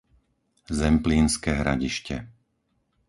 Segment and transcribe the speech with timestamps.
[0.79, 2.15] Zemplínske Hradište